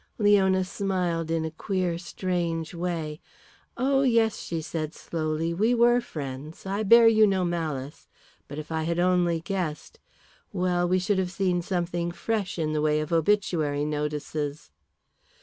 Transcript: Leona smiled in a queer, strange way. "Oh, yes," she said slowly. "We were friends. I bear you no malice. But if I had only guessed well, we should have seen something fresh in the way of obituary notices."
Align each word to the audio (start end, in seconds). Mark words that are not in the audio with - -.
Leona 0.17 0.63
smiled 0.63 1.29
in 1.29 1.45
a 1.45 1.51
queer, 1.51 1.95
strange 1.99 2.73
way. 2.73 3.21
"Oh, 3.77 4.01
yes," 4.01 4.39
she 4.39 4.59
said 4.59 4.95
slowly. 4.95 5.53
"We 5.53 5.75
were 5.75 6.01
friends. 6.01 6.65
I 6.65 6.81
bear 6.81 7.07
you 7.07 7.27
no 7.27 7.45
malice. 7.45 8.07
But 8.47 8.57
if 8.57 8.71
I 8.71 8.81
had 8.81 8.97
only 8.97 9.41
guessed 9.41 9.99
well, 10.51 10.89
we 10.89 10.97
should 10.97 11.19
have 11.19 11.31
seen 11.31 11.61
something 11.61 12.09
fresh 12.11 12.57
in 12.57 12.73
the 12.73 12.81
way 12.81 12.99
of 12.99 13.13
obituary 13.13 13.85
notices." 13.85 14.71